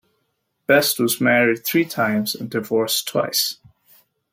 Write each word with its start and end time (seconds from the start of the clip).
Best 0.65 0.99
was 0.99 1.21
married 1.21 1.63
three 1.63 1.85
times 1.85 2.33
and 2.33 2.49
divorced 2.49 3.07
twice. 3.07 3.57